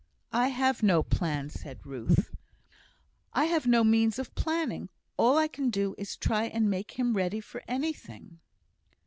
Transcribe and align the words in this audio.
"I 0.33 0.47
have 0.47 0.81
no 0.81 1.03
plan," 1.03 1.51
said 1.51 1.85
Ruth. 1.85 2.33
"I 3.33 3.45
have 3.45 3.67
no 3.67 3.83
means 3.83 4.17
of 4.17 4.33
planning. 4.33 4.89
All 5.15 5.37
I 5.37 5.47
can 5.47 5.69
do 5.69 5.93
is 5.95 6.13
to 6.15 6.27
try 6.27 6.45
and 6.45 6.71
make 6.71 6.97
him 6.97 7.15
ready 7.15 7.39
for 7.39 7.61
anything." 7.67 8.39